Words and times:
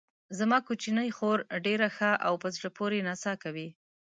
زما 0.37 0.57
کوچنۍ 0.67 1.09
خور 1.17 1.37
ډېره 1.65 1.87
ښه 1.95 2.11
او 2.27 2.33
په 2.41 2.47
زړه 2.55 2.69
پورې 2.77 3.05
نڅا 3.07 3.33
کوي. 3.43 3.67